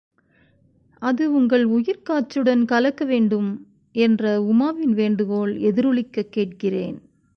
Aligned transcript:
அது 1.01 1.33
உங்கள் 1.33 1.65
உயிர்க் 1.65 2.05
காற்றுடன் 2.05 2.65
கலக்க 2.65 3.05
வேண்டும்! 3.05 3.51
என்ற 3.95 4.41
உமாவின் 4.43 4.93
வேண்டுகோள் 4.93 5.53
எதிரொலிக்கக் 5.61 6.31
கேட்கிறேன். 6.31 6.97